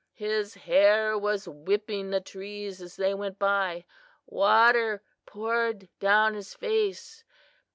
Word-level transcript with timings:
His 0.15 0.55
hair 0.55 1.15
was 1.15 1.47
whipping 1.47 2.09
the 2.09 2.21
trees 2.21 2.81
as 2.81 2.95
they 2.95 3.13
went 3.13 3.37
by. 3.37 3.85
Water 4.25 5.03
poured 5.27 5.89
down 5.99 6.33
his 6.33 6.55
face. 6.55 7.23